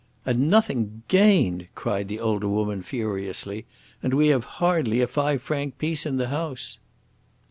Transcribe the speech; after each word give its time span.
"And 0.25 0.49
nothing 0.49 1.03
gained!" 1.09 1.67
cried 1.75 2.07
the 2.07 2.19
older 2.19 2.47
woman 2.47 2.81
furiously. 2.81 3.67
"And 4.01 4.15
we 4.15 4.29
have 4.29 4.45
hardly 4.57 4.99
a 4.99 5.05
five 5.05 5.43
franc 5.43 5.77
piece 5.77 6.07
in 6.07 6.17
the 6.17 6.29
house." 6.29 6.79